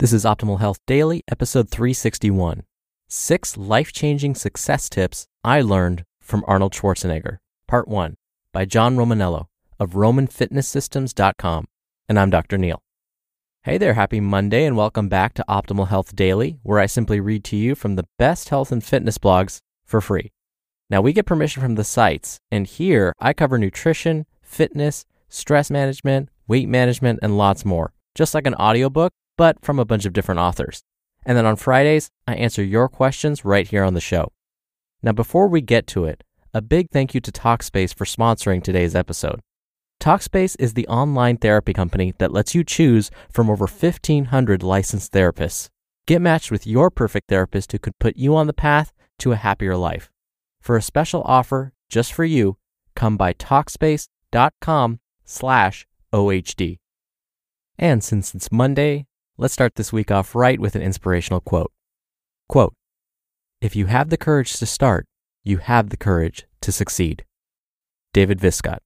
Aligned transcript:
This 0.00 0.12
is 0.12 0.24
Optimal 0.24 0.58
Health 0.58 0.80
Daily, 0.88 1.22
episode 1.30 1.70
361 1.70 2.64
Six 3.06 3.56
Life 3.56 3.92
Changing 3.92 4.34
Success 4.34 4.88
Tips 4.88 5.28
I 5.44 5.60
Learned 5.60 6.02
from 6.20 6.42
Arnold 6.48 6.72
Schwarzenegger, 6.72 7.38
Part 7.68 7.86
1, 7.86 8.16
by 8.52 8.64
John 8.64 8.96
Romaniello 8.96 9.46
of 9.78 9.92
RomanFitnessSystems.com. 9.92 11.66
And 12.08 12.18
I'm 12.18 12.28
Dr. 12.28 12.58
Neil. 12.58 12.82
Hey 13.62 13.78
there, 13.78 13.94
happy 13.94 14.18
Monday, 14.18 14.64
and 14.64 14.76
welcome 14.76 15.08
back 15.08 15.32
to 15.34 15.44
Optimal 15.48 15.86
Health 15.86 16.16
Daily, 16.16 16.58
where 16.64 16.80
I 16.80 16.86
simply 16.86 17.20
read 17.20 17.44
to 17.44 17.56
you 17.56 17.76
from 17.76 17.94
the 17.94 18.08
best 18.18 18.48
health 18.48 18.72
and 18.72 18.82
fitness 18.82 19.16
blogs 19.16 19.60
for 19.84 20.00
free. 20.00 20.32
Now, 20.90 21.02
we 21.02 21.12
get 21.12 21.24
permission 21.24 21.62
from 21.62 21.76
the 21.76 21.84
sites, 21.84 22.40
and 22.50 22.66
here 22.66 23.12
I 23.20 23.32
cover 23.32 23.58
nutrition, 23.58 24.26
fitness, 24.42 25.04
stress 25.28 25.70
management, 25.70 26.30
weight 26.48 26.68
management, 26.68 27.20
and 27.22 27.38
lots 27.38 27.64
more, 27.64 27.92
just 28.16 28.34
like 28.34 28.48
an 28.48 28.56
audiobook 28.56 29.12
but 29.36 29.64
from 29.64 29.78
a 29.78 29.84
bunch 29.84 30.04
of 30.04 30.12
different 30.12 30.40
authors. 30.40 30.82
And 31.26 31.36
then 31.36 31.46
on 31.46 31.56
Fridays, 31.56 32.10
I 32.26 32.34
answer 32.34 32.62
your 32.62 32.88
questions 32.88 33.44
right 33.44 33.66
here 33.66 33.82
on 33.82 33.94
the 33.94 34.00
show. 34.00 34.32
Now, 35.02 35.12
before 35.12 35.48
we 35.48 35.60
get 35.60 35.86
to 35.88 36.04
it, 36.04 36.22
a 36.52 36.62
big 36.62 36.90
thank 36.90 37.14
you 37.14 37.20
to 37.20 37.32
Talkspace 37.32 37.94
for 37.94 38.04
sponsoring 38.04 38.62
today's 38.62 38.94
episode. 38.94 39.40
Talkspace 40.00 40.56
is 40.58 40.74
the 40.74 40.86
online 40.88 41.36
therapy 41.36 41.72
company 41.72 42.14
that 42.18 42.32
lets 42.32 42.54
you 42.54 42.62
choose 42.62 43.10
from 43.30 43.48
over 43.48 43.66
1,500 43.66 44.62
licensed 44.62 45.12
therapists. 45.12 45.68
Get 46.06 46.20
matched 46.20 46.50
with 46.50 46.66
your 46.66 46.90
perfect 46.90 47.28
therapist 47.28 47.72
who 47.72 47.78
could 47.78 47.98
put 47.98 48.16
you 48.16 48.36
on 48.36 48.46
the 48.46 48.52
path 48.52 48.92
to 49.20 49.32
a 49.32 49.36
happier 49.36 49.76
life. 49.76 50.10
For 50.60 50.76
a 50.76 50.82
special 50.82 51.22
offer 51.24 51.72
just 51.88 52.12
for 52.12 52.24
you, 52.24 52.56
come 52.94 53.16
by 53.16 53.32
Talkspace.com 53.32 55.00
slash 55.24 55.86
OHD. 56.12 56.78
And 57.78 58.04
since 58.04 58.34
it's 58.34 58.52
Monday, 58.52 59.06
Let's 59.36 59.52
start 59.52 59.74
this 59.74 59.92
week 59.92 60.12
off 60.12 60.36
right 60.36 60.60
with 60.60 60.76
an 60.76 60.82
inspirational 60.82 61.40
quote. 61.40 61.72
Quote, 62.48 62.72
If 63.60 63.74
you 63.74 63.86
have 63.86 64.08
the 64.08 64.16
courage 64.16 64.52
to 64.52 64.64
start, 64.64 65.06
you 65.42 65.56
have 65.58 65.90
the 65.90 65.96
courage 65.96 66.46
to 66.60 66.70
succeed. 66.70 67.24
David 68.12 68.38
Viscott. 68.38 68.78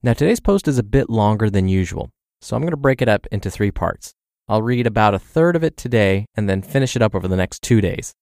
Now, 0.00 0.12
today's 0.12 0.38
post 0.38 0.68
is 0.68 0.78
a 0.78 0.84
bit 0.84 1.10
longer 1.10 1.50
than 1.50 1.66
usual, 1.66 2.10
so 2.40 2.54
I'm 2.54 2.62
going 2.62 2.70
to 2.70 2.76
break 2.76 3.02
it 3.02 3.08
up 3.08 3.26
into 3.32 3.50
three 3.50 3.72
parts. 3.72 4.14
I'll 4.48 4.62
read 4.62 4.86
about 4.86 5.14
a 5.14 5.18
third 5.18 5.56
of 5.56 5.64
it 5.64 5.76
today 5.76 6.26
and 6.36 6.48
then 6.48 6.62
finish 6.62 6.94
it 6.94 7.02
up 7.02 7.16
over 7.16 7.26
the 7.26 7.34
next 7.34 7.60
two 7.60 7.80
days. 7.80 8.14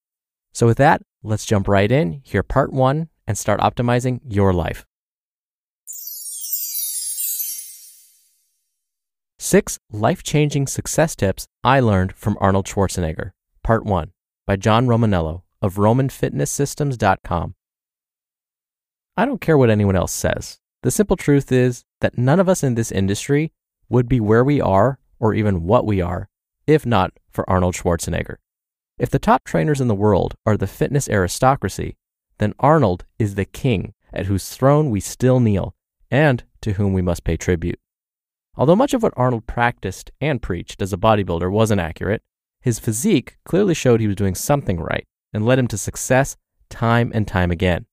So, 0.54 0.66
with 0.66 0.78
that, 0.78 1.02
let's 1.22 1.44
jump 1.44 1.68
right 1.68 1.92
in, 1.92 2.22
hear 2.24 2.42
part 2.42 2.72
one, 2.72 3.10
and 3.26 3.36
start 3.36 3.60
optimizing 3.60 4.20
your 4.26 4.54
life. 4.54 4.86
Six 9.48 9.78
Life 9.92 10.24
Changing 10.24 10.66
Success 10.66 11.14
Tips 11.14 11.46
I 11.62 11.78
Learned 11.78 12.12
from 12.16 12.36
Arnold 12.40 12.66
Schwarzenegger, 12.66 13.30
Part 13.62 13.84
1, 13.84 14.10
by 14.44 14.56
John 14.56 14.88
Romaniello 14.88 15.42
of 15.62 15.76
RomanFitnessSystems.com. 15.76 17.54
I 19.16 19.24
don't 19.24 19.40
care 19.40 19.56
what 19.56 19.70
anyone 19.70 19.94
else 19.94 20.10
says. 20.10 20.58
The 20.82 20.90
simple 20.90 21.16
truth 21.16 21.52
is 21.52 21.84
that 22.00 22.18
none 22.18 22.40
of 22.40 22.48
us 22.48 22.64
in 22.64 22.74
this 22.74 22.90
industry 22.90 23.52
would 23.88 24.08
be 24.08 24.18
where 24.18 24.42
we 24.42 24.60
are 24.60 24.98
or 25.20 25.32
even 25.32 25.62
what 25.62 25.86
we 25.86 26.00
are 26.00 26.28
if 26.66 26.84
not 26.84 27.12
for 27.30 27.48
Arnold 27.48 27.76
Schwarzenegger. 27.76 28.38
If 28.98 29.10
the 29.10 29.20
top 29.20 29.44
trainers 29.44 29.80
in 29.80 29.86
the 29.86 29.94
world 29.94 30.34
are 30.44 30.56
the 30.56 30.66
fitness 30.66 31.08
aristocracy, 31.08 31.96
then 32.38 32.52
Arnold 32.58 33.04
is 33.16 33.36
the 33.36 33.44
king 33.44 33.94
at 34.12 34.26
whose 34.26 34.48
throne 34.48 34.90
we 34.90 34.98
still 34.98 35.38
kneel 35.38 35.76
and 36.10 36.42
to 36.62 36.72
whom 36.72 36.92
we 36.92 37.00
must 37.00 37.22
pay 37.22 37.36
tribute. 37.36 37.78
Although 38.56 38.76
much 38.76 38.94
of 38.94 39.02
what 39.02 39.12
Arnold 39.16 39.46
practiced 39.46 40.10
and 40.20 40.40
preached 40.40 40.80
as 40.80 40.92
a 40.92 40.96
bodybuilder 40.96 41.50
wasn't 41.50 41.80
accurate, 41.80 42.22
his 42.60 42.78
physique 42.78 43.36
clearly 43.44 43.74
showed 43.74 44.00
he 44.00 44.06
was 44.06 44.16
doing 44.16 44.34
something 44.34 44.80
right 44.80 45.06
and 45.32 45.44
led 45.44 45.58
him 45.58 45.68
to 45.68 45.78
success 45.78 46.36
time 46.70 47.12
and 47.14 47.28
time 47.28 47.50
again. 47.50 47.86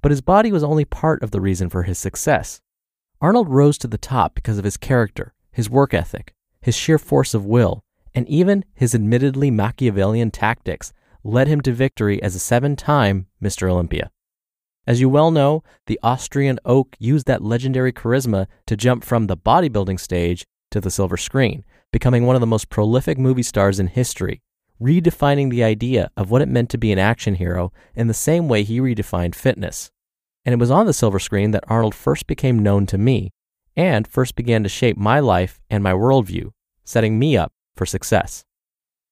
But 0.00 0.12
his 0.12 0.20
body 0.20 0.52
was 0.52 0.62
only 0.62 0.84
part 0.84 1.22
of 1.22 1.30
the 1.30 1.40
reason 1.40 1.68
for 1.68 1.82
his 1.82 1.98
success. 1.98 2.60
Arnold 3.20 3.48
rose 3.48 3.78
to 3.78 3.88
the 3.88 3.98
top 3.98 4.34
because 4.34 4.58
of 4.58 4.64
his 4.64 4.76
character, 4.76 5.34
his 5.50 5.70
work 5.70 5.94
ethic, 5.94 6.34
his 6.60 6.76
sheer 6.76 6.98
force 6.98 7.34
of 7.34 7.44
will, 7.44 7.82
and 8.14 8.28
even 8.28 8.64
his 8.74 8.94
admittedly 8.94 9.50
Machiavellian 9.50 10.30
tactics 10.30 10.92
led 11.24 11.48
him 11.48 11.60
to 11.62 11.72
victory 11.72 12.22
as 12.22 12.34
a 12.34 12.38
seven 12.38 12.76
time 12.76 13.26
Mr. 13.42 13.68
Olympia. 13.70 14.10
As 14.86 15.00
you 15.00 15.08
well 15.08 15.30
know, 15.30 15.62
the 15.86 15.98
Austrian 16.02 16.58
oak 16.64 16.96
used 16.98 17.26
that 17.26 17.42
legendary 17.42 17.92
charisma 17.92 18.46
to 18.66 18.76
jump 18.76 19.02
from 19.02 19.26
the 19.26 19.36
bodybuilding 19.36 19.98
stage 19.98 20.44
to 20.70 20.80
the 20.80 20.90
silver 20.90 21.16
screen, 21.16 21.64
becoming 21.92 22.26
one 22.26 22.36
of 22.36 22.40
the 22.40 22.46
most 22.46 22.68
prolific 22.68 23.16
movie 23.16 23.42
stars 23.42 23.80
in 23.80 23.86
history, 23.86 24.42
redefining 24.80 25.50
the 25.50 25.64
idea 25.64 26.10
of 26.16 26.30
what 26.30 26.42
it 26.42 26.48
meant 26.48 26.68
to 26.70 26.78
be 26.78 26.92
an 26.92 26.98
action 26.98 27.36
hero 27.36 27.72
in 27.94 28.08
the 28.08 28.14
same 28.14 28.48
way 28.48 28.62
he 28.62 28.80
redefined 28.80 29.34
fitness. 29.34 29.90
And 30.44 30.52
it 30.52 30.58
was 30.58 30.70
on 30.70 30.84
the 30.84 30.92
silver 30.92 31.18
screen 31.18 31.52
that 31.52 31.64
Arnold 31.68 31.94
first 31.94 32.26
became 32.26 32.58
known 32.58 32.84
to 32.86 32.98
me 32.98 33.30
and 33.76 34.06
first 34.06 34.36
began 34.36 34.62
to 34.62 34.68
shape 34.68 34.98
my 34.98 35.18
life 35.18 35.60
and 35.70 35.82
my 35.82 35.92
worldview, 35.92 36.50
setting 36.84 37.18
me 37.18 37.36
up 37.36 37.52
for 37.74 37.86
success. 37.86 38.44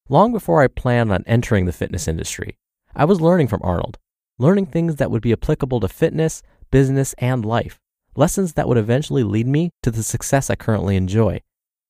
Long 0.08 0.32
before 0.32 0.62
I 0.62 0.68
planned 0.68 1.10
on 1.10 1.24
entering 1.26 1.64
the 1.64 1.72
fitness 1.72 2.06
industry, 2.06 2.58
I 2.94 3.06
was 3.06 3.22
learning 3.22 3.48
from 3.48 3.62
Arnold 3.62 3.98
learning 4.42 4.66
things 4.66 4.96
that 4.96 5.10
would 5.10 5.22
be 5.22 5.32
applicable 5.32 5.78
to 5.78 5.88
fitness, 5.88 6.42
business, 6.72 7.14
and 7.18 7.44
life, 7.44 7.78
lessons 8.16 8.54
that 8.54 8.66
would 8.66 8.76
eventually 8.76 9.22
lead 9.22 9.46
me 9.46 9.70
to 9.82 9.90
the 9.90 10.02
success 10.02 10.50
I 10.50 10.56
currently 10.56 10.96
enjoy. 10.96 11.40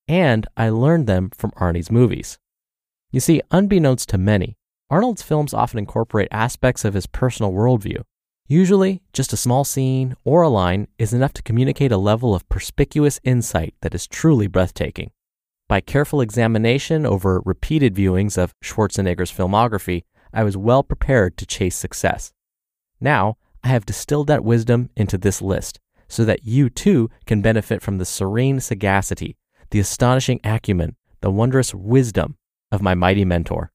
And 0.07 0.45
I 0.55 0.69
learned 0.69 1.07
them 1.07 1.31
from 1.35 1.51
Arnie's 1.51 1.91
movies. 1.91 2.37
You 3.11 3.19
see, 3.19 3.41
unbeknownst 3.49 4.07
to 4.09 4.17
many, 4.17 4.55
Arnold's 4.89 5.23
films 5.23 5.53
often 5.53 5.79
incorporate 5.79 6.27
aspects 6.31 6.85
of 6.85 6.93
his 6.93 7.07
personal 7.07 7.51
worldview. 7.51 8.03
Usually, 8.47 9.01
just 9.13 9.33
a 9.33 9.37
small 9.37 9.63
scene 9.63 10.15
or 10.23 10.43
a 10.43 10.49
line 10.49 10.87
is 10.99 11.13
enough 11.13 11.33
to 11.33 11.41
communicate 11.41 11.91
a 11.91 11.97
level 11.97 12.35
of 12.35 12.47
perspicuous 12.49 13.19
insight 13.23 13.73
that 13.81 13.95
is 13.95 14.05
truly 14.05 14.45
breathtaking. 14.45 15.09
By 15.67 15.81
careful 15.81 16.21
examination 16.21 17.05
over 17.05 17.41
repeated 17.45 17.95
viewings 17.95 18.37
of 18.37 18.53
Schwarzenegger's 18.63 19.31
filmography, 19.31 20.03
I 20.33 20.43
was 20.43 20.57
well 20.57 20.83
prepared 20.83 21.37
to 21.37 21.45
chase 21.45 21.75
success. 21.75 22.31
Now, 22.99 23.37
I 23.63 23.69
have 23.69 23.85
distilled 23.85 24.27
that 24.27 24.43
wisdom 24.43 24.89
into 24.95 25.17
this 25.17 25.41
list 25.41 25.79
so 26.07 26.25
that 26.25 26.45
you 26.45 26.69
too 26.69 27.09
can 27.25 27.41
benefit 27.41 27.81
from 27.81 27.97
the 27.97 28.05
serene 28.05 28.59
sagacity, 28.59 29.37
the 29.71 29.79
astonishing 29.79 30.39
acumen, 30.43 30.95
the 31.21 31.31
wondrous 31.31 31.73
wisdom 31.73 32.37
of 32.71 32.81
my 32.81 32.93
mighty 32.93 33.25
mentor. 33.25 33.71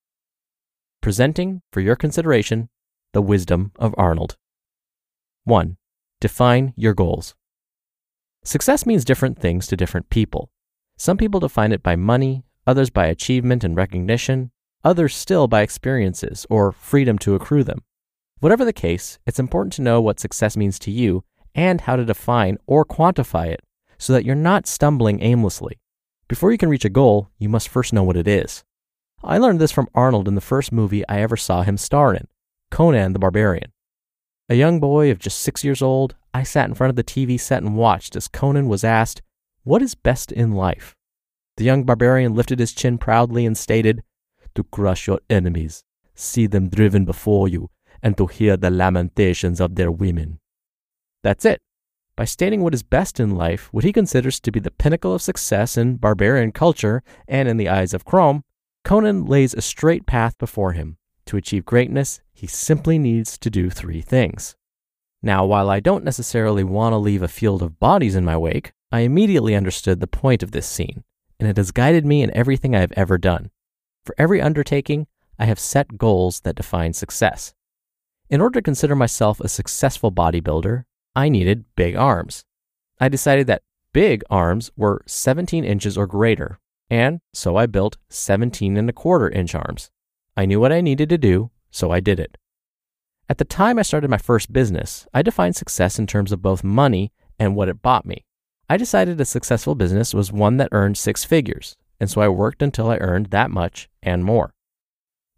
Presenting 1.00 1.62
for 1.72 1.80
your 1.80 1.96
consideration 1.96 2.68
the 3.12 3.22
wisdom 3.22 3.72
of 3.76 3.94
Arnold. 3.96 4.36
1. 5.44 5.76
Define 6.20 6.74
your 6.76 6.94
goals. 6.94 7.34
Success 8.44 8.84
means 8.86 9.04
different 9.04 9.38
things 9.38 9.66
to 9.66 9.76
different 9.76 10.10
people. 10.10 10.50
Some 10.96 11.16
people 11.16 11.40
define 11.40 11.72
it 11.72 11.82
by 11.82 11.96
money, 11.96 12.44
others 12.66 12.90
by 12.90 13.06
achievement 13.06 13.64
and 13.64 13.76
recognition, 13.76 14.50
others 14.84 15.14
still 15.14 15.48
by 15.48 15.62
experiences 15.62 16.46
or 16.50 16.72
freedom 16.72 17.18
to 17.18 17.34
accrue 17.34 17.64
them. 17.64 17.82
Whatever 18.40 18.64
the 18.64 18.72
case, 18.72 19.18
it's 19.26 19.40
important 19.40 19.72
to 19.74 19.82
know 19.82 20.00
what 20.00 20.20
success 20.20 20.56
means 20.56 20.78
to 20.80 20.92
you 20.92 21.24
and 21.56 21.80
how 21.80 21.96
to 21.96 22.04
define 22.04 22.56
or 22.66 22.84
quantify 22.84 23.48
it 23.48 23.60
so 23.98 24.12
that 24.12 24.24
you're 24.24 24.36
not 24.36 24.68
stumbling 24.68 25.20
aimlessly. 25.20 25.80
Before 26.28 26.52
you 26.52 26.58
can 26.58 26.68
reach 26.68 26.84
a 26.84 26.90
goal, 26.90 27.30
you 27.38 27.48
must 27.48 27.68
first 27.68 27.92
know 27.92 28.04
what 28.04 28.16
it 28.16 28.28
is. 28.28 28.62
I 29.24 29.38
learned 29.38 29.60
this 29.60 29.72
from 29.72 29.88
Arnold 29.92 30.28
in 30.28 30.36
the 30.36 30.40
first 30.40 30.70
movie 30.70 31.06
I 31.08 31.20
ever 31.20 31.36
saw 31.36 31.62
him 31.62 31.76
star 31.76 32.14
in, 32.14 32.28
Conan 32.70 33.12
the 33.12 33.18
Barbarian. 33.18 33.72
A 34.48 34.54
young 34.54 34.78
boy 34.78 35.10
of 35.10 35.18
just 35.18 35.40
six 35.40 35.64
years 35.64 35.82
old, 35.82 36.14
I 36.32 36.44
sat 36.44 36.68
in 36.68 36.74
front 36.74 36.90
of 36.90 36.96
the 36.96 37.02
TV 37.02 37.40
set 37.40 37.62
and 37.62 37.76
watched 37.76 38.14
as 38.14 38.28
Conan 38.28 38.68
was 38.68 38.84
asked, 38.84 39.20
What 39.64 39.82
is 39.82 39.96
best 39.96 40.30
in 40.30 40.52
life? 40.52 40.94
The 41.56 41.64
young 41.64 41.82
barbarian 41.82 42.34
lifted 42.34 42.60
his 42.60 42.72
chin 42.72 42.98
proudly 42.98 43.44
and 43.44 43.58
stated, 43.58 44.04
to 44.54 44.62
crush 44.62 45.08
your 45.08 45.20
enemies, 45.28 45.82
see 46.14 46.46
them 46.46 46.68
driven 46.68 47.04
before 47.04 47.48
you, 47.48 47.68
and 48.02 48.16
to 48.16 48.26
hear 48.26 48.56
the 48.56 48.70
lamentations 48.70 49.60
of 49.60 49.74
their 49.74 49.90
women. 49.90 50.40
That's 51.22 51.44
it. 51.44 51.60
By 52.16 52.24
stating 52.24 52.62
what 52.62 52.74
is 52.74 52.82
best 52.82 53.20
in 53.20 53.36
life, 53.36 53.68
what 53.72 53.84
he 53.84 53.92
considers 53.92 54.40
to 54.40 54.50
be 54.50 54.60
the 54.60 54.72
pinnacle 54.72 55.14
of 55.14 55.22
success 55.22 55.76
in 55.76 55.96
barbarian 55.96 56.50
culture 56.52 57.02
and 57.28 57.48
in 57.48 57.56
the 57.56 57.68
eyes 57.68 57.94
of 57.94 58.04
Crom, 58.04 58.42
Conan 58.84 59.24
lays 59.26 59.54
a 59.54 59.60
straight 59.60 60.06
path 60.06 60.36
before 60.38 60.72
him. 60.72 60.96
To 61.26 61.36
achieve 61.36 61.64
greatness, 61.64 62.20
he 62.32 62.46
simply 62.46 62.98
needs 62.98 63.36
to 63.38 63.50
do 63.50 63.70
three 63.70 64.00
things. 64.00 64.56
Now, 65.22 65.44
while 65.44 65.68
I 65.68 65.80
don't 65.80 66.04
necessarily 66.04 66.64
want 66.64 66.92
to 66.92 66.96
leave 66.96 67.22
a 67.22 67.28
field 67.28 67.62
of 67.62 67.78
bodies 67.78 68.14
in 68.14 68.24
my 68.24 68.36
wake, 68.36 68.72
I 68.90 69.00
immediately 69.00 69.54
understood 69.54 70.00
the 70.00 70.06
point 70.06 70.42
of 70.42 70.52
this 70.52 70.66
scene, 70.66 71.04
and 71.38 71.48
it 71.48 71.56
has 71.56 71.70
guided 71.70 72.06
me 72.06 72.22
in 72.22 72.34
everything 72.34 72.74
I 72.74 72.80
have 72.80 72.92
ever 72.96 73.18
done. 73.18 73.50
For 74.04 74.14
every 74.16 74.40
undertaking, 74.40 75.06
I 75.38 75.44
have 75.44 75.58
set 75.58 75.98
goals 75.98 76.40
that 76.40 76.56
define 76.56 76.94
success. 76.94 77.52
In 78.30 78.42
order 78.42 78.60
to 78.60 78.64
consider 78.64 78.94
myself 78.94 79.40
a 79.40 79.48
successful 79.48 80.12
bodybuilder, 80.12 80.84
I 81.16 81.30
needed 81.30 81.64
big 81.76 81.96
arms. 81.96 82.44
I 83.00 83.08
decided 83.08 83.46
that 83.46 83.62
big 83.94 84.22
arms 84.28 84.70
were 84.76 85.02
17 85.06 85.64
inches 85.64 85.96
or 85.96 86.06
greater, 86.06 86.58
And 86.90 87.20
so 87.34 87.56
I 87.56 87.66
built 87.66 87.98
17 88.08 88.76
and 88.76 88.88
a 88.88 88.92
quarter 88.92 89.28
inch 89.28 89.54
arms. 89.54 89.90
I 90.36 90.46
knew 90.46 90.60
what 90.60 90.72
I 90.72 90.80
needed 90.80 91.08
to 91.10 91.18
do, 91.18 91.50
so 91.70 91.90
I 91.90 92.00
did 92.00 92.20
it. 92.20 92.38
At 93.28 93.38
the 93.38 93.44
time 93.44 93.78
I 93.78 93.82
started 93.82 94.08
my 94.08 94.18
first 94.18 94.52
business, 94.52 95.06
I 95.12 95.22
defined 95.22 95.56
success 95.56 95.98
in 95.98 96.06
terms 96.06 96.32
of 96.32 96.40
both 96.40 96.64
money 96.64 97.12
and 97.38 97.54
what 97.54 97.68
it 97.68 97.82
bought 97.82 98.06
me. 98.06 98.24
I 98.70 98.76
decided 98.76 99.20
a 99.20 99.24
successful 99.24 99.74
business 99.74 100.14
was 100.14 100.32
one 100.32 100.56
that 100.58 100.70
earned 100.72 100.96
six 100.96 101.24
figures, 101.24 101.76
and 102.00 102.10
so 102.10 102.20
I 102.20 102.28
worked 102.28 102.62
until 102.62 102.90
I 102.90 102.96
earned 102.98 103.26
that 103.26 103.50
much 103.50 103.88
and 104.02 104.24
more. 104.24 104.54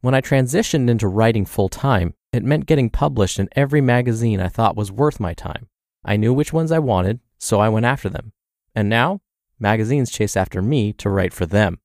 When 0.00 0.14
I 0.14 0.20
transitioned 0.20 0.88
into 0.88 1.08
writing 1.08 1.44
full 1.44 1.68
time, 1.68 2.14
it 2.32 2.44
meant 2.44 2.66
getting 2.66 2.90
published 2.90 3.38
in 3.38 3.48
every 3.52 3.80
magazine 3.80 4.40
I 4.40 4.48
thought 4.48 4.76
was 4.76 4.92
worth 4.92 5.18
my 5.18 5.34
time. 5.34 5.68
I 6.04 6.16
knew 6.16 6.32
which 6.32 6.52
ones 6.52 6.70
I 6.70 6.78
wanted, 6.78 7.20
so 7.38 7.60
I 7.60 7.68
went 7.68 7.86
after 7.86 8.08
them. 8.08 8.32
And 8.74 8.88
now, 8.88 9.20
magazines 9.58 10.10
chase 10.10 10.36
after 10.36 10.62
me 10.62 10.92
to 10.94 11.10
write 11.10 11.32
for 11.32 11.46
them. 11.46 11.80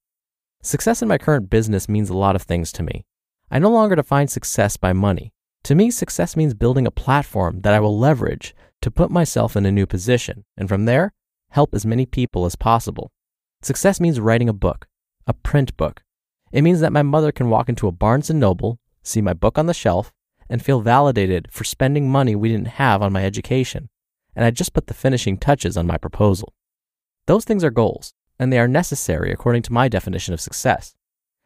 Success 0.61 1.01
in 1.01 1.07
my 1.07 1.17
current 1.17 1.49
business 1.49 1.89
means 1.89 2.09
a 2.09 2.17
lot 2.17 2.35
of 2.35 2.43
things 2.43 2.71
to 2.73 2.83
me. 2.83 3.05
I 3.51 3.59
no 3.59 3.69
longer 3.69 3.95
define 3.95 4.27
success 4.27 4.77
by 4.77 4.93
money. 4.93 5.31
To 5.63 5.75
me, 5.75 5.89
success 5.89 6.35
means 6.35 6.53
building 6.53 6.85
a 6.85 6.91
platform 6.91 7.61
that 7.61 7.73
I 7.73 7.79
will 7.79 7.97
leverage 7.97 8.55
to 8.81 8.91
put 8.91 9.09
myself 9.09 9.55
in 9.55 9.65
a 9.65 9.71
new 9.71 9.85
position, 9.85 10.45
and 10.55 10.69
from 10.69 10.85
there, 10.85 11.13
help 11.49 11.73
as 11.73 11.85
many 11.85 12.05
people 12.05 12.45
as 12.45 12.55
possible. 12.55 13.11
Success 13.61 13.99
means 13.99 14.19
writing 14.19 14.49
a 14.49 14.53
book, 14.53 14.87
a 15.25 15.33
print 15.33 15.75
book. 15.75 16.03
It 16.51 16.61
means 16.61 16.81
that 16.81 16.93
my 16.93 17.01
mother 17.01 17.31
can 17.31 17.49
walk 17.49 17.67
into 17.67 17.87
a 17.87 17.91
Barnes 17.91 18.29
and 18.29 18.39
Noble, 18.39 18.79
see 19.01 19.21
my 19.21 19.33
book 19.33 19.57
on 19.57 19.65
the 19.65 19.73
shelf, 19.73 20.13
and 20.49 20.63
feel 20.63 20.81
validated 20.81 21.47
for 21.51 21.63
spending 21.63 22.09
money 22.09 22.35
we 22.35 22.49
didn't 22.49 22.67
have 22.67 23.01
on 23.01 23.13
my 23.13 23.25
education, 23.25 23.89
and 24.35 24.45
I 24.45 24.51
just 24.51 24.73
put 24.73 24.87
the 24.87 24.93
finishing 24.93 25.37
touches 25.37 25.77
on 25.77 25.87
my 25.87 25.97
proposal. 25.97 26.53
Those 27.27 27.45
things 27.45 27.63
are 27.63 27.71
goals, 27.71 28.13
and 28.37 28.51
they 28.51 28.59
are 28.59 28.67
necessary 28.67 29.31
according 29.31 29.63
to 29.63 29.73
my 29.73 29.87
definition 29.87 30.33
of 30.33 30.41
success. 30.41 30.95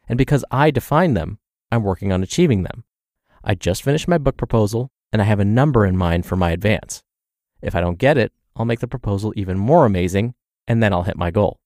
And 0.08 0.18
because 0.18 0.44
I 0.50 0.70
define 0.70 1.14
them, 1.14 1.38
I'm 1.70 1.82
working 1.82 2.12
on 2.12 2.22
achieving 2.22 2.64
them. 2.64 2.84
I 3.44 3.54
just 3.54 3.82
finished 3.82 4.08
my 4.08 4.18
book 4.18 4.36
proposal 4.36 4.90
and 5.12 5.22
I 5.22 5.24
have 5.24 5.40
a 5.40 5.44
number 5.44 5.86
in 5.86 5.96
mind 5.96 6.26
for 6.26 6.36
my 6.36 6.50
advance. 6.50 7.02
If 7.62 7.74
I 7.74 7.80
don't 7.80 7.98
get 7.98 8.18
it, 8.18 8.32
I'll 8.56 8.64
make 8.64 8.80
the 8.80 8.88
proposal 8.88 9.32
even 9.36 9.58
more 9.58 9.86
amazing 9.86 10.34
and 10.66 10.82
then 10.82 10.92
I'll 10.92 11.04
hit 11.04 11.16
my 11.16 11.30
goal. 11.30 11.60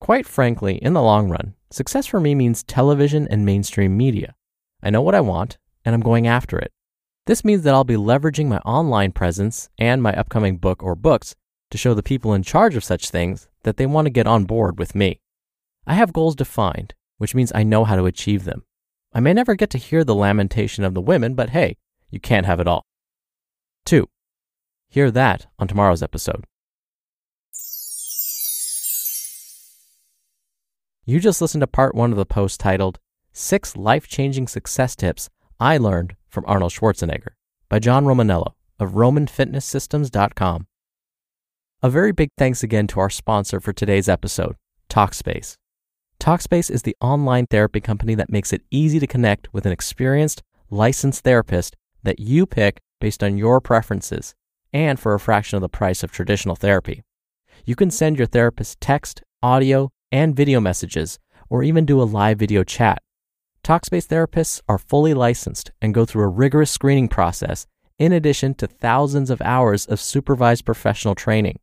Quite 0.00 0.26
frankly, 0.26 0.76
in 0.76 0.94
the 0.94 1.02
long 1.02 1.28
run, 1.28 1.54
success 1.70 2.06
for 2.06 2.20
me 2.20 2.34
means 2.34 2.62
television 2.62 3.28
and 3.28 3.44
mainstream 3.46 3.96
media. 3.96 4.34
I 4.82 4.90
know 4.90 5.02
what 5.02 5.14
I 5.14 5.20
want 5.20 5.58
and 5.86 5.94
I'm 5.94 6.02
going 6.02 6.26
after 6.26 6.58
it. 6.58 6.72
This 7.26 7.44
means 7.44 7.62
that 7.62 7.72
I'll 7.72 7.84
be 7.84 7.94
leveraging 7.94 8.48
my 8.48 8.58
online 8.58 9.12
presence 9.12 9.70
and 9.78 10.02
my 10.02 10.12
upcoming 10.12 10.58
book 10.58 10.82
or 10.82 10.96
books 10.96 11.34
to 11.70 11.78
show 11.78 11.94
the 11.94 12.02
people 12.02 12.34
in 12.34 12.42
charge 12.42 12.74
of 12.76 12.84
such 12.84 13.08
things 13.08 13.48
that 13.62 13.76
they 13.76 13.86
want 13.86 14.06
to 14.06 14.10
get 14.10 14.26
on 14.26 14.44
board 14.44 14.78
with 14.78 14.96
me. 14.96 15.20
I 15.86 15.94
have 15.94 16.12
goals 16.12 16.34
defined, 16.34 16.94
which 17.18 17.34
means 17.34 17.52
I 17.54 17.62
know 17.62 17.84
how 17.84 17.94
to 17.94 18.04
achieve 18.04 18.44
them. 18.44 18.64
I 19.14 19.20
may 19.20 19.32
never 19.32 19.54
get 19.54 19.70
to 19.70 19.78
hear 19.78 20.02
the 20.02 20.14
lamentation 20.14 20.82
of 20.82 20.94
the 20.94 21.00
women, 21.00 21.34
but 21.34 21.50
hey, 21.50 21.76
you 22.10 22.18
can't 22.18 22.46
have 22.46 22.60
it 22.60 22.68
all. 22.68 22.84
2. 23.86 24.08
Hear 24.88 25.10
that 25.12 25.46
on 25.58 25.68
tomorrow's 25.68 26.02
episode. 26.02 26.44
You 31.04 31.20
just 31.20 31.40
listened 31.40 31.62
to 31.62 31.68
part 31.68 31.94
one 31.94 32.10
of 32.10 32.18
the 32.18 32.26
post 32.26 32.58
titled 32.58 32.98
Six 33.32 33.76
Life 33.76 34.08
Changing 34.08 34.48
Success 34.48 34.96
Tips 34.96 35.30
I 35.58 35.78
Learned 35.78 36.16
from 36.28 36.44
Arnold 36.46 36.72
Schwarzenegger 36.72 37.30
by 37.70 37.78
John 37.78 38.04
Romaniello 38.04 38.52
of 38.78 38.92
RomanFitnessSystems.com. 38.92 40.66
A 41.82 41.90
very 41.90 42.12
big 42.12 42.28
thanks 42.36 42.62
again 42.62 42.86
to 42.88 43.00
our 43.00 43.08
sponsor 43.08 43.58
for 43.58 43.72
today's 43.72 44.06
episode, 44.06 44.56
TalkSpace. 44.90 45.56
Talkspace 46.20 46.70
is 46.70 46.82
the 46.82 46.96
online 47.00 47.46
therapy 47.46 47.80
company 47.80 48.14
that 48.14 48.30
makes 48.30 48.52
it 48.52 48.64
easy 48.70 49.00
to 49.00 49.06
connect 49.06 49.52
with 49.54 49.64
an 49.64 49.72
experienced, 49.72 50.42
licensed 50.68 51.24
therapist 51.24 51.74
that 52.02 52.20
you 52.20 52.44
pick 52.44 52.80
based 53.00 53.22
on 53.22 53.38
your 53.38 53.58
preferences 53.58 54.34
and 54.74 55.00
for 55.00 55.14
a 55.14 55.20
fraction 55.20 55.56
of 55.56 55.62
the 55.62 55.70
price 55.70 56.02
of 56.02 56.12
traditional 56.12 56.56
therapy. 56.56 57.02
You 57.64 57.76
can 57.76 57.90
send 57.90 58.18
your 58.18 58.26
therapist 58.26 58.78
text, 58.80 59.22
audio, 59.42 59.90
and 60.12 60.36
video 60.36 60.60
messages, 60.60 61.18
or 61.48 61.62
even 61.62 61.86
do 61.86 62.00
a 62.00 62.04
live 62.04 62.38
video 62.38 62.62
chat. 62.62 63.02
Talkspace 63.66 64.06
therapists 64.06 64.60
are 64.68 64.78
fully 64.78 65.12
licensed 65.12 65.72
and 65.82 65.92
go 65.92 66.04
through 66.04 66.22
a 66.22 66.28
rigorous 66.28 66.70
screening 66.70 67.08
process 67.08 67.66
in 67.98 68.12
addition 68.12 68.54
to 68.54 68.68
thousands 68.68 69.28
of 69.28 69.42
hours 69.42 69.86
of 69.86 69.98
supervised 70.00 70.64
professional 70.64 71.16
training. 71.16 71.58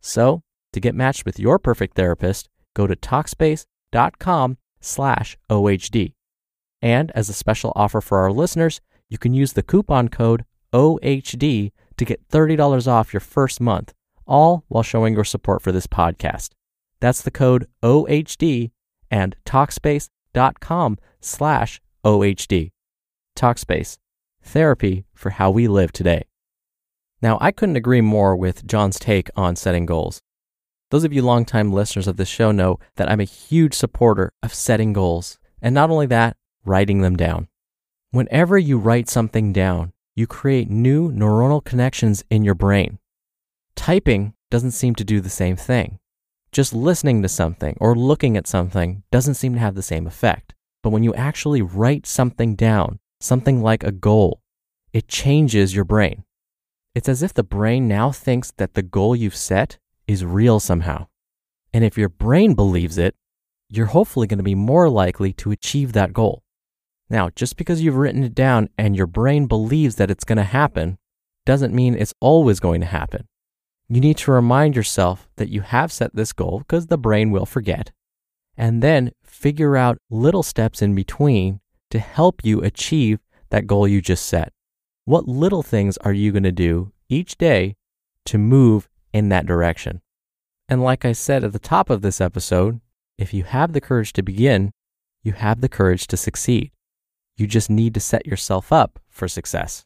So, 0.00 0.42
to 0.72 0.78
get 0.78 0.94
matched 0.94 1.26
with 1.26 1.40
your 1.40 1.58
perfect 1.58 1.96
therapist, 1.96 2.48
go 2.72 2.86
to 2.86 2.94
talkspace.com 2.94 4.58
slash 4.80 5.36
ohd 5.50 6.12
And 6.80 7.10
as 7.16 7.28
a 7.28 7.32
special 7.32 7.72
offer 7.74 8.00
for 8.00 8.18
our 8.18 8.30
listeners, 8.30 8.80
you 9.08 9.18
can 9.18 9.34
use 9.34 9.54
the 9.54 9.64
coupon 9.64 10.08
code 10.08 10.44
OHD 10.72 11.72
to 11.96 12.04
get 12.04 12.28
$30 12.28 12.86
off 12.86 13.12
your 13.12 13.20
first 13.20 13.60
month, 13.60 13.92
all 14.24 14.62
while 14.68 14.84
showing 14.84 15.14
your 15.14 15.24
support 15.24 15.62
for 15.62 15.72
this 15.72 15.88
podcast. 15.88 16.50
That's 17.00 17.22
the 17.22 17.32
code 17.32 17.66
OHD 17.82 18.70
and 19.10 19.34
Talkspace.com 20.34 20.98
slash 21.20 21.80
OHD. 22.04 22.70
Talkspace, 23.36 23.98
therapy 24.42 25.04
for 25.14 25.30
how 25.30 25.50
we 25.50 25.68
live 25.68 25.92
today. 25.92 26.24
Now, 27.22 27.38
I 27.40 27.52
couldn't 27.52 27.76
agree 27.76 28.00
more 28.00 28.34
with 28.34 28.66
John's 28.66 28.98
take 28.98 29.28
on 29.36 29.56
setting 29.56 29.86
goals. 29.86 30.20
Those 30.90 31.04
of 31.04 31.12
you 31.12 31.22
longtime 31.22 31.72
listeners 31.72 32.08
of 32.08 32.16
this 32.16 32.28
show 32.28 32.50
know 32.50 32.78
that 32.96 33.10
I'm 33.10 33.20
a 33.20 33.24
huge 33.24 33.74
supporter 33.74 34.32
of 34.42 34.54
setting 34.54 34.92
goals, 34.92 35.38
and 35.62 35.74
not 35.74 35.90
only 35.90 36.06
that, 36.06 36.36
writing 36.64 37.02
them 37.02 37.16
down. 37.16 37.48
Whenever 38.10 38.58
you 38.58 38.78
write 38.78 39.08
something 39.08 39.52
down, 39.52 39.92
you 40.16 40.26
create 40.26 40.68
new 40.68 41.12
neuronal 41.12 41.64
connections 41.64 42.24
in 42.28 42.42
your 42.42 42.56
brain. 42.56 42.98
Typing 43.76 44.34
doesn't 44.50 44.72
seem 44.72 44.94
to 44.96 45.04
do 45.04 45.20
the 45.20 45.30
same 45.30 45.54
thing. 45.54 45.99
Just 46.52 46.72
listening 46.72 47.22
to 47.22 47.28
something 47.28 47.76
or 47.80 47.94
looking 47.94 48.36
at 48.36 48.48
something 48.48 49.04
doesn't 49.12 49.34
seem 49.34 49.54
to 49.54 49.60
have 49.60 49.76
the 49.76 49.82
same 49.82 50.06
effect. 50.06 50.54
But 50.82 50.90
when 50.90 51.04
you 51.04 51.14
actually 51.14 51.62
write 51.62 52.06
something 52.06 52.56
down, 52.56 52.98
something 53.20 53.62
like 53.62 53.84
a 53.84 53.92
goal, 53.92 54.42
it 54.92 55.06
changes 55.06 55.74
your 55.76 55.84
brain. 55.84 56.24
It's 56.92 57.08
as 57.08 57.22
if 57.22 57.32
the 57.32 57.44
brain 57.44 57.86
now 57.86 58.10
thinks 58.10 58.50
that 58.56 58.74
the 58.74 58.82
goal 58.82 59.14
you've 59.14 59.36
set 59.36 59.78
is 60.08 60.24
real 60.24 60.58
somehow. 60.58 61.06
And 61.72 61.84
if 61.84 61.96
your 61.96 62.08
brain 62.08 62.54
believes 62.54 62.98
it, 62.98 63.14
you're 63.68 63.86
hopefully 63.86 64.26
going 64.26 64.38
to 64.38 64.44
be 64.44 64.56
more 64.56 64.90
likely 64.90 65.32
to 65.34 65.52
achieve 65.52 65.92
that 65.92 66.12
goal. 66.12 66.42
Now, 67.08 67.30
just 67.30 67.56
because 67.56 67.80
you've 67.80 67.96
written 67.96 68.24
it 68.24 68.34
down 68.34 68.70
and 68.76 68.96
your 68.96 69.06
brain 69.06 69.46
believes 69.46 69.96
that 69.96 70.10
it's 70.10 70.24
going 70.24 70.38
to 70.38 70.42
happen 70.42 70.98
doesn't 71.46 71.74
mean 71.74 71.94
it's 71.94 72.14
always 72.20 72.58
going 72.58 72.80
to 72.80 72.86
happen. 72.88 73.28
You 73.92 74.00
need 74.00 74.16
to 74.18 74.30
remind 74.30 74.76
yourself 74.76 75.28
that 75.36 75.48
you 75.48 75.62
have 75.62 75.90
set 75.90 76.14
this 76.14 76.32
goal 76.32 76.60
because 76.60 76.86
the 76.86 76.96
brain 76.96 77.32
will 77.32 77.44
forget, 77.44 77.90
and 78.56 78.82
then 78.82 79.10
figure 79.24 79.76
out 79.76 79.98
little 80.08 80.44
steps 80.44 80.80
in 80.80 80.94
between 80.94 81.60
to 81.90 81.98
help 81.98 82.44
you 82.44 82.62
achieve 82.62 83.18
that 83.50 83.66
goal 83.66 83.88
you 83.88 84.00
just 84.00 84.26
set. 84.26 84.52
What 85.06 85.26
little 85.26 85.64
things 85.64 85.98
are 85.98 86.12
you 86.12 86.30
going 86.30 86.44
to 86.44 86.52
do 86.52 86.92
each 87.08 87.36
day 87.36 87.74
to 88.26 88.38
move 88.38 88.88
in 89.12 89.28
that 89.30 89.46
direction. 89.46 90.00
And 90.68 90.82
like 90.82 91.04
I 91.04 91.12
said 91.12 91.42
at 91.42 91.52
the 91.52 91.58
top 91.58 91.90
of 91.90 92.00
this 92.00 92.20
episode, 92.20 92.80
if 93.18 93.34
you 93.34 93.44
have 93.44 93.72
the 93.72 93.80
courage 93.80 94.12
to 94.14 94.22
begin, 94.22 94.70
you 95.22 95.32
have 95.32 95.60
the 95.60 95.68
courage 95.68 96.06
to 96.06 96.16
succeed. 96.16 96.70
You 97.36 97.46
just 97.46 97.70
need 97.70 97.94
to 97.94 98.00
set 98.00 98.26
yourself 98.26 98.72
up 98.72 99.00
for 99.08 99.26
success. 99.26 99.84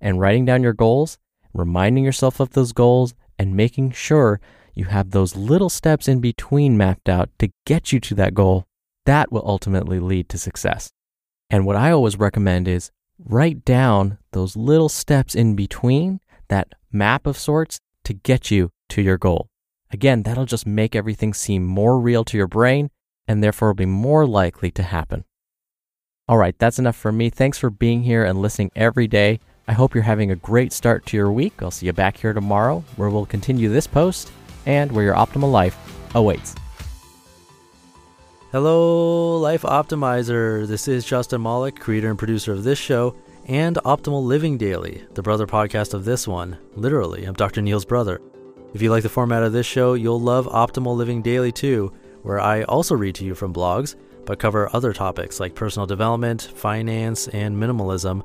And 0.00 0.20
writing 0.20 0.44
down 0.44 0.62
your 0.62 0.72
goals, 0.72 1.18
reminding 1.54 2.04
yourself 2.04 2.40
of 2.40 2.50
those 2.50 2.72
goals, 2.72 3.14
and 3.38 3.56
making 3.56 3.92
sure 3.92 4.40
you 4.74 4.86
have 4.86 5.10
those 5.10 5.36
little 5.36 5.70
steps 5.70 6.06
in 6.06 6.20
between 6.20 6.76
mapped 6.76 7.08
out 7.08 7.30
to 7.38 7.50
get 7.64 7.92
you 7.92 8.00
to 8.00 8.14
that 8.14 8.34
goal, 8.34 8.66
that 9.06 9.32
will 9.32 9.42
ultimately 9.46 10.00
lead 10.00 10.28
to 10.28 10.38
success. 10.38 10.90
And 11.48 11.64
what 11.64 11.76
I 11.76 11.90
always 11.90 12.18
recommend 12.18 12.68
is 12.68 12.90
write 13.18 13.64
down 13.64 14.18
those 14.32 14.56
little 14.56 14.88
steps 14.88 15.34
in 15.34 15.56
between, 15.56 16.20
that 16.48 16.74
map 16.92 17.26
of 17.26 17.38
sorts, 17.38 17.80
to 18.04 18.12
get 18.12 18.50
you 18.50 18.70
to 18.90 19.02
your 19.02 19.16
goal. 19.16 19.48
Again, 19.90 20.24
that'll 20.24 20.44
just 20.44 20.66
make 20.66 20.94
everything 20.94 21.32
seem 21.32 21.64
more 21.64 21.98
real 21.98 22.24
to 22.24 22.36
your 22.36 22.48
brain 22.48 22.90
and 23.26 23.42
therefore 23.42 23.68
will 23.68 23.74
be 23.74 23.86
more 23.86 24.26
likely 24.26 24.70
to 24.72 24.82
happen. 24.82 25.24
All 26.28 26.38
right, 26.38 26.58
that's 26.58 26.78
enough 26.78 26.96
for 26.96 27.12
me. 27.12 27.30
Thanks 27.30 27.58
for 27.58 27.70
being 27.70 28.02
here 28.02 28.24
and 28.24 28.42
listening 28.42 28.72
every 28.74 29.06
day. 29.06 29.40
I 29.68 29.72
hope 29.72 29.94
you're 29.94 30.04
having 30.04 30.30
a 30.30 30.36
great 30.36 30.72
start 30.72 31.06
to 31.06 31.16
your 31.16 31.32
week. 31.32 31.54
I'll 31.60 31.72
see 31.72 31.86
you 31.86 31.92
back 31.92 32.16
here 32.16 32.32
tomorrow 32.32 32.84
where 32.94 33.10
we'll 33.10 33.26
continue 33.26 33.68
this 33.68 33.88
post 33.88 34.30
and 34.64 34.92
where 34.92 35.04
your 35.04 35.16
optimal 35.16 35.50
life 35.50 35.76
awaits. 36.14 36.54
Hello, 38.52 39.38
Life 39.38 39.62
Optimizer. 39.62 40.68
This 40.68 40.86
is 40.86 41.04
Justin 41.04 41.42
Malik, 41.42 41.80
creator 41.80 42.08
and 42.08 42.18
producer 42.18 42.52
of 42.52 42.62
this 42.62 42.78
show 42.78 43.16
and 43.46 43.74
Optimal 43.84 44.22
Living 44.24 44.56
Daily, 44.56 45.04
the 45.14 45.22
brother 45.22 45.48
podcast 45.48 45.94
of 45.94 46.04
this 46.04 46.28
one. 46.28 46.56
Literally, 46.76 47.24
I'm 47.24 47.34
Dr. 47.34 47.60
Neil's 47.60 47.84
brother. 47.84 48.20
If 48.72 48.82
you 48.82 48.92
like 48.92 49.02
the 49.02 49.08
format 49.08 49.42
of 49.42 49.52
this 49.52 49.66
show, 49.66 49.94
you'll 49.94 50.20
love 50.20 50.46
Optimal 50.46 50.96
Living 50.96 51.22
Daily 51.22 51.50
too, 51.50 51.92
where 52.22 52.38
I 52.38 52.62
also 52.62 52.94
read 52.94 53.16
to 53.16 53.24
you 53.24 53.34
from 53.34 53.52
blogs, 53.52 53.96
but 54.26 54.38
cover 54.38 54.70
other 54.72 54.92
topics 54.92 55.40
like 55.40 55.56
personal 55.56 55.86
development, 55.86 56.42
finance, 56.42 57.26
and 57.28 57.56
minimalism 57.56 58.24